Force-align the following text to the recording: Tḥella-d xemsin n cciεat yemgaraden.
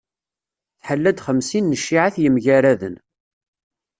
Tḥella-d 0.79 1.23
xemsin 1.25 1.65
n 1.75 1.79
cciεat 1.81 2.15
yemgaraden. 2.23 2.95